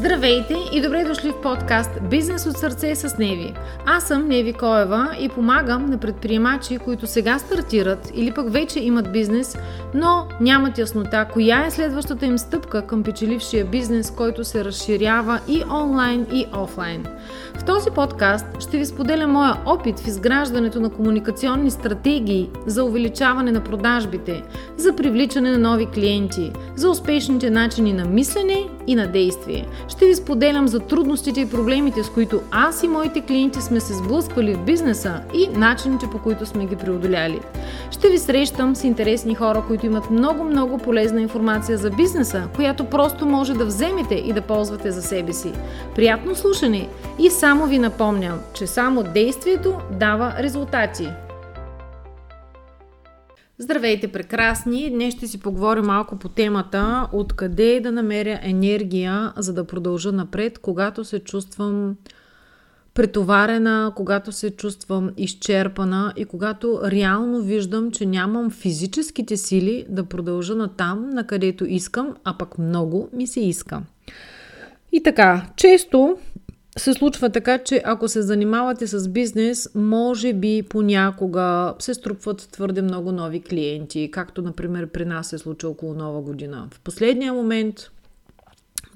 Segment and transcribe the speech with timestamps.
[0.00, 3.54] Здравейте и добре дошли в подкаст Бизнес от сърце с Неви.
[3.86, 9.12] Аз съм Неви Коева и помагам на предприемачи, които сега стартират или пък вече имат
[9.12, 9.58] бизнес,
[9.94, 15.62] но нямат яснота коя е следващата им стъпка към печелившия бизнес, който се разширява и
[15.70, 17.06] онлайн и офлайн.
[17.54, 23.52] В този подкаст ще ви споделя моя опит в изграждането на комуникационни стратегии за увеличаване
[23.52, 24.42] на продажбите,
[24.76, 29.66] за привличане на нови клиенти, за успешните начини на мислене и на действие.
[29.88, 33.94] Ще ви споделям за трудностите и проблемите, с които аз и моите клиенти сме се
[33.94, 37.40] сблъсквали в бизнеса и начините по които сме ги преодоляли.
[37.90, 43.26] Ще ви срещам с интересни хора, които имат много-много полезна информация за бизнеса, която просто
[43.26, 45.52] може да вземете и да ползвате за себе си.
[45.94, 51.08] Приятно слушане и само ви напомням, че само действието дава резултати.
[53.62, 54.90] Здравейте, прекрасни!
[54.90, 60.58] Днес ще си поговорим малко по темата откъде да намеря енергия, за да продължа напред,
[60.58, 61.96] когато се чувствам
[62.94, 70.54] претоварена, когато се чувствам изчерпана и когато реално виждам, че нямам физическите сили да продължа
[70.54, 73.82] на там, на където искам, а пък много ми се иска.
[74.92, 76.18] И така, често
[76.78, 82.82] се случва така, че ако се занимавате с бизнес, може би понякога се струпват твърде
[82.82, 86.68] много нови клиенти, както например при нас се случи около нова година.
[86.70, 87.90] В последния момент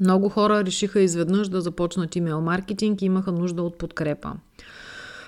[0.01, 4.33] много хора решиха изведнъж да започнат имейл маркетинг и имаха нужда от подкрепа.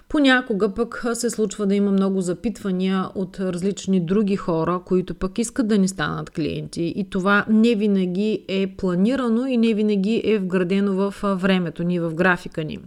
[0.08, 5.68] Понякога пък се случва да има много запитвания от различни други хора, които пък искат
[5.68, 6.92] да ни станат клиенти.
[6.96, 12.14] И това не винаги е планирано и не винаги е вградено в времето ни, в
[12.14, 12.78] графика ни.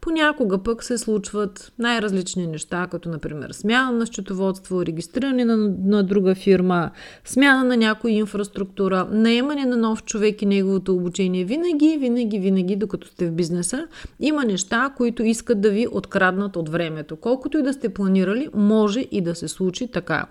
[0.00, 6.34] Понякога пък се случват най-различни неща, като например смяна на счетоводство, регистриране на, на друга
[6.34, 6.90] фирма,
[7.24, 11.44] смяна на някоя инфраструктура, наемане на нов човек и неговото обучение.
[11.44, 13.86] Винаги, винаги, винаги, докато сте в бизнеса,
[14.20, 17.16] има неща, които искат да ви откраднат от времето.
[17.16, 20.26] Колкото и да сте планирали, може и да се случи така.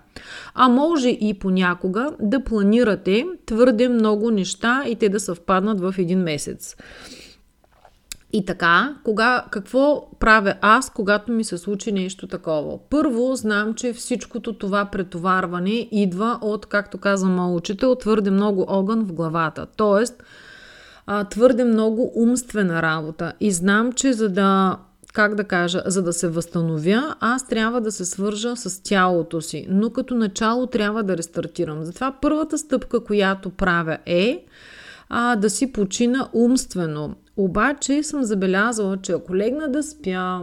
[0.54, 6.18] А може и понякога да планирате твърде много неща и те да съвпаднат в един
[6.18, 6.76] месец.
[8.32, 12.78] И така, кога, какво правя аз, когато ми се случи нещо такова?
[12.90, 19.04] Първо, знам, че всичкото това претоварване идва от, както казва моят учител, твърде много огън
[19.04, 19.66] в главата.
[19.76, 20.22] Тоест,
[21.30, 23.32] твърде много умствена работа.
[23.40, 24.78] И знам, че за да
[25.12, 29.66] как да кажа, за да се възстановя, аз трябва да се свържа с тялото си.
[29.68, 31.84] Но като начало трябва да рестартирам.
[31.84, 34.44] Затова първата стъпка, която правя е
[35.08, 37.14] а, да си почина умствено.
[37.36, 40.40] Обаче съм забелязала, че ако легна да спя,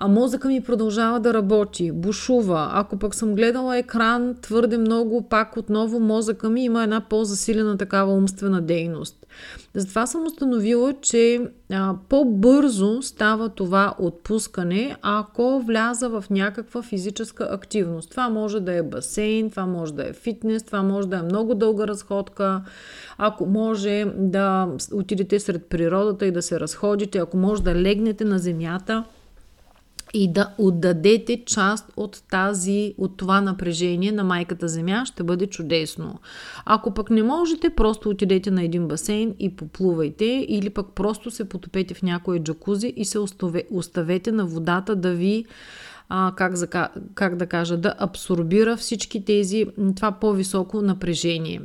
[0.00, 2.70] а мозъка ми продължава да работи, бушува.
[2.72, 8.12] Ако пък съм гледала екран твърде много, пак отново мозъка ми има една по-засилена такава
[8.12, 9.26] умствена дейност.
[9.74, 11.40] Затова съм установила, че
[11.72, 18.10] а, по-бързо става това отпускане, ако вляза в някаква физическа активност.
[18.10, 21.54] Това може да е басейн, това може да е фитнес, това може да е много
[21.54, 22.62] дълга разходка,
[23.18, 28.38] ако може да отидете сред природата и да се разходите, ако може да легнете на
[28.38, 29.04] земята–
[30.14, 36.20] и да отдадете част от тази, от това напрежение на майката земя, ще бъде чудесно.
[36.64, 41.48] Ако пък не можете, просто отидете на един басейн и поплувайте или пък просто се
[41.48, 43.18] потопете в някоя джакузи и се
[43.70, 45.44] оставете на водата да ви
[46.08, 46.68] а, как, за,
[47.14, 51.60] как да кажа, да абсорбира всички тези, това по-високо напрежение.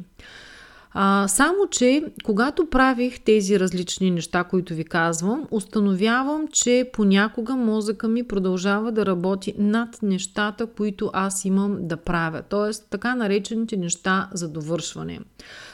[0.93, 8.07] А, само, че когато правих тези различни неща, които ви казвам, установявам, че понякога мозъка
[8.07, 12.41] ми продължава да работи над нещата, които аз имам да правя.
[12.49, 15.19] Тоест, така наречените неща за довършване.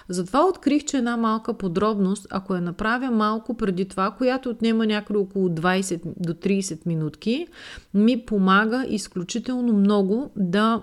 [0.09, 5.19] Затова открих, че една малка подробност, ако я направя малко преди това, която отнема някъде
[5.19, 7.47] около 20 до 30 минутки,
[7.93, 10.81] ми помага изключително много да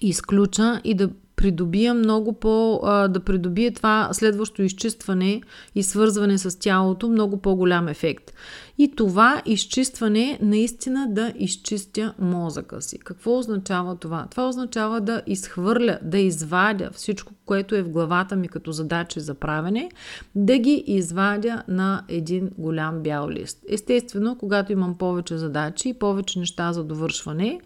[0.00, 1.10] изключа и да
[1.42, 2.80] придобия много по...
[2.84, 5.42] А, да придобие това следващо изчистване
[5.74, 8.32] и свързване с тялото много по-голям ефект.
[8.78, 12.98] И това изчистване наистина да изчистя мозъка си.
[12.98, 14.26] Какво означава това?
[14.30, 19.34] Това означава да изхвърля, да извадя всичко, което е в главата ми като задачи за
[19.34, 19.90] правене,
[20.34, 23.58] да ги извадя на един голям бял лист.
[23.68, 27.60] Естествено, когато имам повече задачи и повече неща за довършване,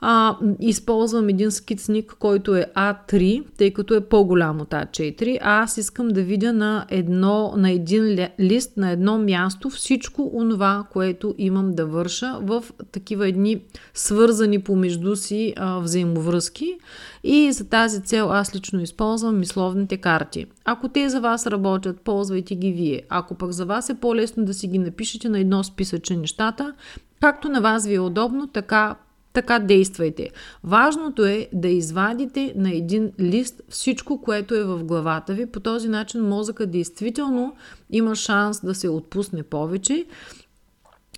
[0.00, 5.38] А, използвам един скицник, който е А3, тъй като е по-голям от А4.
[5.42, 10.84] А аз искам да видя на, едно, на един лист, на едно място всичко онова,
[10.92, 13.62] което имам да върша в такива едни
[13.94, 16.78] свързани помежду си а, взаимовръзки.
[17.24, 20.46] И за тази цел аз лично използвам мисловните карти.
[20.64, 23.02] Ако те за вас работят, ползвайте ги вие.
[23.08, 26.74] Ако пък за вас е по-лесно да си ги напишете на едно списъче нещата,
[27.20, 28.96] както на вас ви е удобно, така
[29.32, 30.30] така действайте.
[30.64, 35.46] Важното е да извадите на един лист всичко, което е в главата ви.
[35.46, 37.54] По този начин мозъка действително
[37.90, 40.06] има шанс да се отпусне повече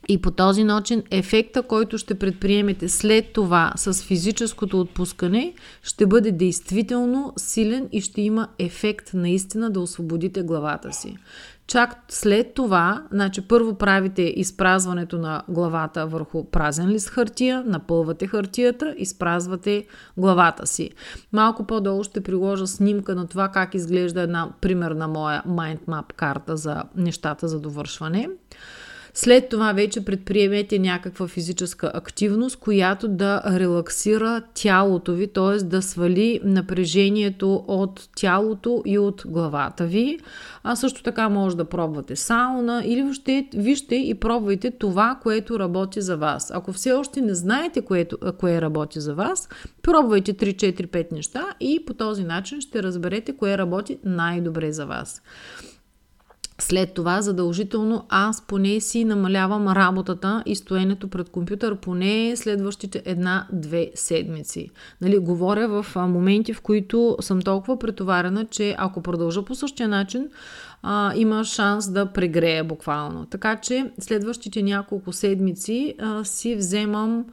[0.09, 6.33] и по този начин ефекта, който ще предприемете след това с физическото отпускане, ще бъде
[6.33, 11.17] действително силен и ще има ефект наистина да освободите главата си.
[11.71, 18.95] Чак след това, значи първо правите изпразването на главата върху празен лист хартия, напълвате хартията,
[18.99, 19.87] изпразвате
[20.17, 20.91] главата си.
[21.33, 26.57] Малко по-долу ще приложа снимка на това как изглежда една примерна моя mind map карта
[26.57, 28.29] за нещата за довършване.
[29.15, 35.65] След това вече предприемете някаква физическа активност, която да релаксира тялото ви, т.е.
[35.65, 40.19] да свали напрежението от тялото и от главата ви.
[40.63, 46.01] А също така може да пробвате сауна или въобще вижте и пробвайте това, което работи
[46.01, 46.51] за вас.
[46.55, 49.49] Ако все още не знаете което, кое работи за вас,
[49.83, 55.23] пробвайте 3-4-5 неща и по този начин ще разберете кое работи най-добре за вас.
[56.61, 63.91] След това задължително аз поне си намалявам работата и стоенето пред компютър поне следващите една-две
[63.95, 64.71] седмици.
[65.01, 70.29] Нали, говоря в моменти, в които съм толкова претоварена, че ако продължа по същия начин,
[70.83, 73.27] а, има шанс да прегрея буквално.
[73.27, 77.25] Така че следващите няколко седмици а, си вземам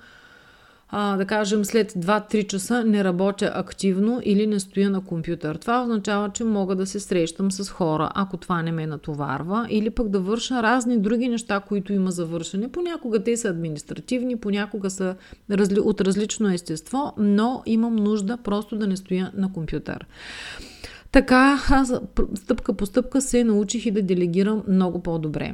[0.89, 5.55] а, да кажем, след 2-3 часа не работя активно или не стоя на компютър.
[5.55, 9.89] Това означава, че мога да се срещам с хора, ако това не ме натоварва, или
[9.89, 12.71] пък да върша разни други неща, които има за вършене.
[12.71, 15.15] Понякога те са административни, понякога са
[15.51, 15.79] разли...
[15.79, 20.05] от различно естество, но имам нужда просто да не стоя на компютър.
[21.11, 21.93] Така, аз
[22.35, 25.53] стъпка по стъпка се научих и да делегирам много по-добре.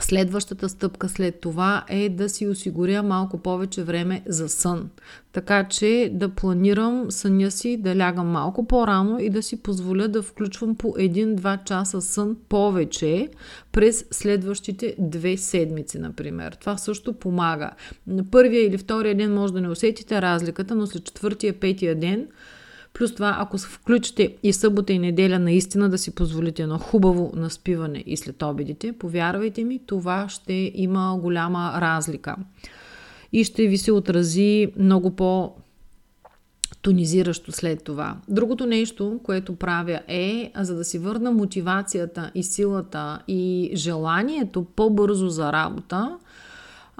[0.00, 4.90] Следващата стъпка след това е да си осигуря малко повече време за сън.
[5.32, 10.22] Така че да планирам съня си, да лягам малко по-рано и да си позволя да
[10.22, 13.28] включвам по 1-2 часа сън повече
[13.72, 16.56] през следващите две седмици, например.
[16.60, 17.70] Това също помага.
[18.06, 22.26] На първия или втория ден може да не усетите разликата, но след четвъртия, петия ден–
[22.98, 28.04] Плюс това, ако включите и събота и неделя наистина да си позволите едно хубаво наспиване
[28.06, 32.36] и след обедите, повярвайте ми, това ще има голяма разлика.
[33.32, 35.52] И ще ви се отрази много по-
[36.82, 38.16] тонизиращо след това.
[38.28, 45.28] Другото нещо, което правя е, за да си върна мотивацията и силата и желанието по-бързо
[45.28, 46.18] за работа,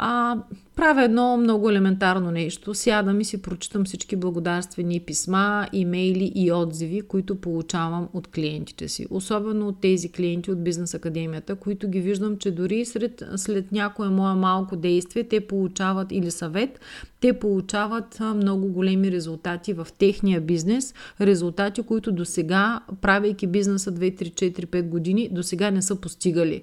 [0.00, 0.36] а,
[0.76, 2.74] правя едно много елементарно нещо.
[2.74, 9.06] Сядам и си прочитам всички благодарствени писма, имейли и отзиви, които получавам от клиентите си.
[9.10, 14.08] Особено от тези клиенти от Бизнес Академията, които ги виждам, че дори след, след някое
[14.08, 16.80] мое малко действие, те получават или съвет,
[17.20, 20.94] те получават много големи резултати в техния бизнес.
[21.20, 25.96] Резултати, които до сега, правейки бизнеса 2, 3, 4, 5 години, до сега не са
[25.96, 26.62] постигали.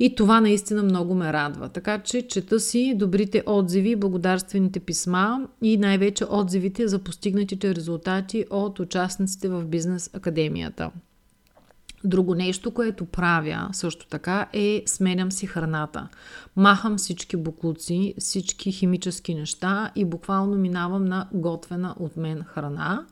[0.00, 1.68] И това наистина много ме радва.
[1.68, 8.80] Така че чета си добрите отзиви, благодарствените писма и най-вече отзивите за постигнатите резултати от
[8.80, 10.90] участниците в Бизнес Академията.
[12.04, 16.08] Друго нещо, което правя също така е сменям си храната.
[16.56, 23.06] Махам всички буклуци, всички химически неща и буквално минавам на готвена от мен храна.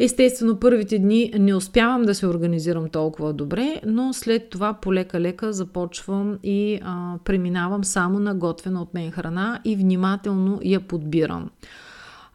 [0.00, 6.38] Естествено, първите дни не успявам да се организирам толкова добре, но след това полека-лека започвам
[6.42, 11.50] и а, преминавам само на готвена от мен храна и внимателно я подбирам.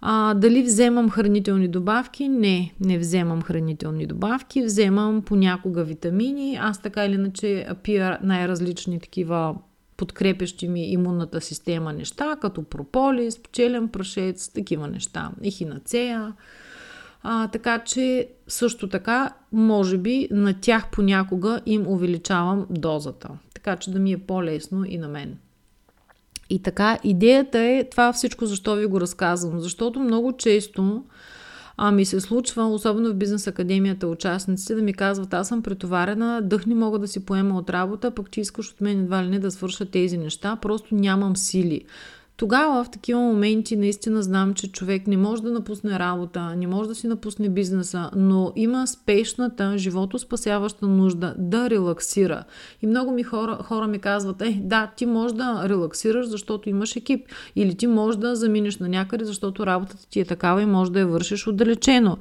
[0.01, 2.27] А, дали вземам хранителни добавки?
[2.29, 4.63] Не, не вземам хранителни добавки.
[4.63, 6.57] Вземам понякога витамини.
[6.61, 9.55] Аз така или иначе пия най-различни такива
[9.97, 15.31] подкрепящи ми имунната система неща, като прополис, пчелен прашец, такива неща.
[15.43, 16.33] Ехинацея.
[17.23, 23.29] А, така че също така, може би на тях понякога им увеличавам дозата.
[23.53, 25.37] Така че да ми е по-лесно и на мен.
[26.49, 29.59] И така, идеята е това всичко, защо ви го разказвам.
[29.59, 31.03] Защото много често
[31.77, 36.41] а ми се случва, особено в бизнес академията, участниците да ми казват, аз съм претоварена,
[36.41, 39.29] дъх не мога да си поема от работа, пък ти искаш от мен едва ли
[39.29, 41.81] не да свърша тези неща, просто нямам сили.
[42.37, 46.89] Тогава в такива моменти наистина знам, че човек не може да напусне работа, не може
[46.89, 52.43] да си напусне бизнеса, но има спешната, живото спасяваща нужда да релаксира.
[52.81, 56.95] И много ми хора, хора ми казват, е, да, ти можеш да релаксираш, защото имаш
[56.95, 57.27] екип.
[57.55, 60.99] Или ти можеш да заминеш на някъде, защото работата ти е такава и може да
[60.99, 62.17] я вършиш отдалечено.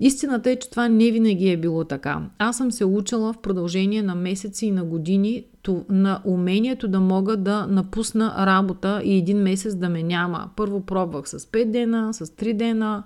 [0.00, 2.20] Истината е, че това не винаги е било така.
[2.38, 5.44] Аз съм се учила в продължение на месеци и на години
[5.88, 10.50] на умението да мога да напусна работа и един месец да ме няма.
[10.56, 13.02] Първо пробвах с 5 дена, с 3 дена,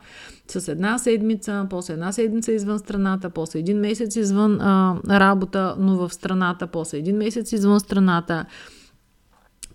[0.49, 5.97] с една седмица, после една седмица извън страната, после един месец извън а, работа, но
[5.97, 8.45] в страната, после един месец извън страната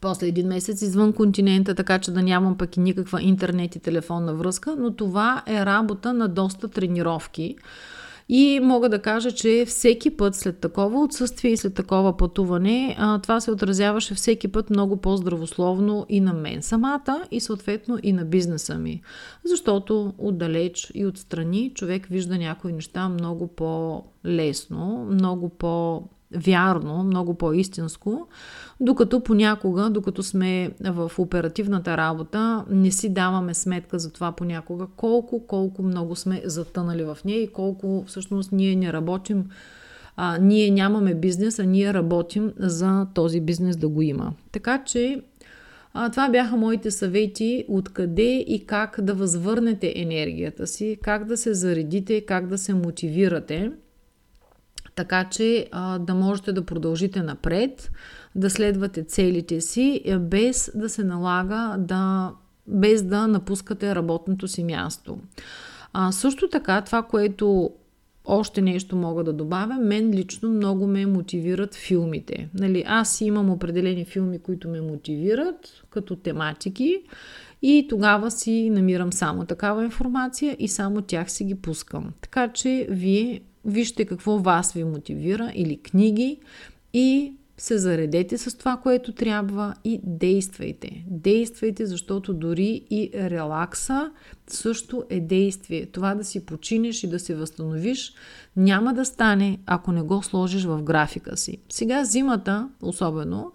[0.02, 4.34] после един месец извън континента, така че да нямам пък и никаква интернет и телефонна
[4.34, 7.56] връзка, но това е работа на доста тренировки.
[8.30, 13.40] И мога да кажа, че всеки път след такова отсъствие и след такова пътуване, това
[13.40, 18.78] се отразяваше всеки път много по-здравословно и на мен самата, и съответно и на бизнеса
[18.78, 19.02] ми.
[19.46, 28.28] Защото отдалеч и отстрани човек вижда някои неща много по-лесно, много по- вярно, много по-истинско,
[28.80, 35.48] докато понякога, докато сме в оперативната работа, не си даваме сметка за това понякога колко,
[35.48, 39.46] колко много сме затънали в нея и колко всъщност ние не работим,
[40.16, 44.34] а, ние нямаме бизнес, а ние работим за този бизнес да го има.
[44.52, 45.22] Така че
[45.94, 51.54] а, това бяха моите съвети откъде и как да възвърнете енергията си, как да се
[51.54, 53.72] заредите, как да се мотивирате–
[54.98, 57.92] така че а, да можете да продължите напред,
[58.36, 62.32] да следвате целите си, е, без да се налага да,
[62.68, 65.18] без да напускате работното си място.
[65.94, 67.72] А, също така, това, което
[68.26, 72.50] още нещо мога да добавя, мен лично много ме мотивират филмите.
[72.54, 77.02] Нали, аз имам определени филми, които ме мотивират като тематики
[77.62, 82.14] и тогава си намирам само такава информация и само тях си ги пускам.
[82.22, 86.40] Така че вие вижте какво вас ви мотивира или книги
[86.94, 91.06] и се заредете с това, което трябва и действайте.
[91.08, 94.12] Действайте, защото дори и релакса
[94.48, 95.86] също е действие.
[95.86, 98.14] Това да си починеш и да се възстановиш
[98.56, 101.58] няма да стане, ако не го сложиш в графика си.
[101.70, 103.52] Сега зимата, особено,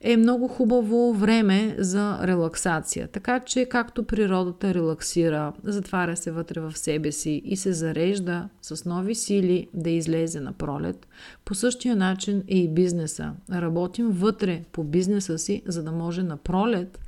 [0.00, 3.08] е много хубаво време за релаксация.
[3.08, 8.84] Така че както природата релаксира, затваря се вътре в себе си и се зарежда с
[8.84, 11.08] нови сили да излезе на пролет,
[11.44, 13.32] по същия начин е и бизнеса.
[13.52, 17.00] Работим вътре по бизнеса си, за да може на пролет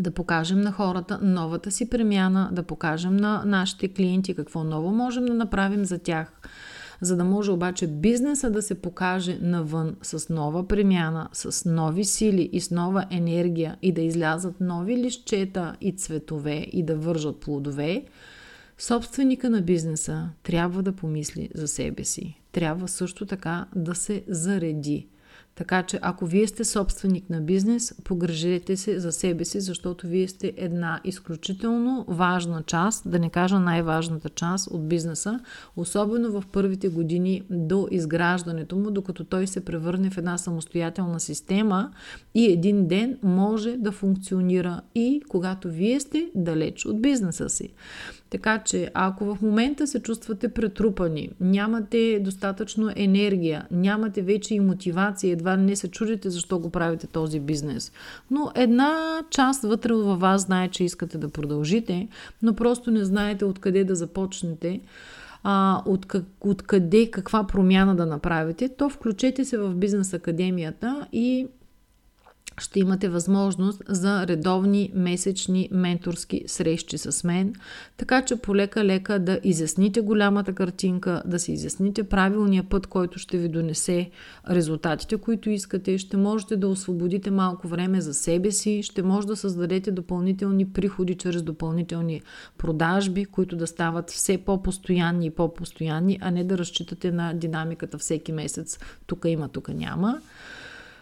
[0.00, 5.26] да покажем на хората новата си премяна, да покажем на нашите клиенти какво ново можем
[5.26, 6.32] да направим за тях–
[7.00, 12.50] за да може обаче бизнеса да се покаже навън с нова премяна, с нови сили
[12.52, 18.04] и с нова енергия и да излязат нови лищета и цветове и да вържат плодове,
[18.78, 22.40] собственика на бизнеса трябва да помисли за себе си.
[22.52, 25.06] Трябва също така да се зареди–
[25.58, 30.28] така че ако вие сте собственик на бизнес, погрежете се за себе си, защото вие
[30.28, 35.40] сте една изключително важна част, да не кажа най-важната част от бизнеса,
[35.76, 41.92] особено в първите години до изграждането му, докато той се превърне в една самостоятелна система
[42.34, 47.72] и един ден може да функционира и когато вие сте далеч от бизнеса си.
[48.30, 55.32] Така че, ако в момента се чувствате претрупани, нямате достатъчно енергия, нямате вече и мотивация,
[55.32, 57.92] едва не се чудите защо го правите този бизнес,
[58.30, 62.08] но една част вътре във вас знае, че искате да продължите,
[62.42, 64.80] но просто не знаете откъде да започнете,
[65.42, 71.46] а, от, как, откъде, каква промяна да направите, то включете се в бизнес академията и
[72.58, 77.54] ще имате възможност за редовни месечни менторски срещи с мен,
[77.96, 83.48] така че полека-лека да изясните голямата картинка, да си изясните правилния път, който ще ви
[83.48, 84.10] донесе
[84.50, 89.36] резултатите, които искате, ще можете да освободите малко време за себе си, ще може да
[89.36, 92.22] създадете допълнителни приходи чрез допълнителни
[92.58, 98.32] продажби, които да стават все по-постоянни и по-постоянни, а не да разчитате на динамиката всеки
[98.32, 98.78] месец.
[99.06, 100.20] Тук има, тук няма.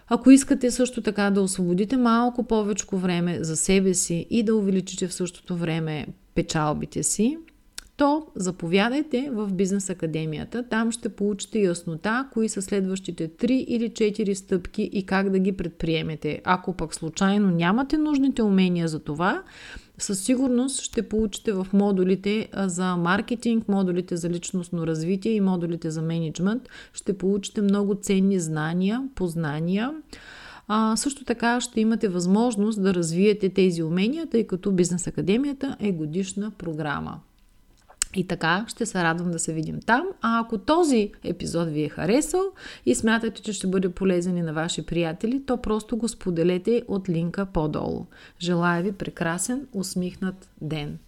[0.08, 5.08] Ако искате също така да освободите малко повече време за себе си и да увеличите
[5.08, 7.38] в същото време печалбите си,
[7.96, 10.68] то заповядайте в Бизнес Академията.
[10.68, 15.52] Там ще получите яснота, кои са следващите 3 или 4 стъпки и как да ги
[15.52, 16.40] предприемете.
[16.44, 19.42] Ако пък случайно нямате нужните умения за това,
[19.98, 26.02] със сигурност ще получите в модулите за маркетинг, модулите за личностно развитие и модулите за
[26.02, 26.68] менеджмент.
[26.92, 29.94] Ще получите много ценни знания, познания,
[30.68, 35.92] А, също така ще имате възможност да развиете тези умения, тъй като Бизнес Академията е
[35.92, 37.20] годишна програма.
[38.16, 40.06] И така ще се радвам да се видим там.
[40.23, 42.44] А ако този епизод ви е харесал
[42.87, 47.08] и смятате, че ще бъде полезен и на ваши приятели, то просто го споделете от
[47.08, 48.06] линка по-долу.
[48.40, 50.99] Желая ви прекрасен, усмихнат ден!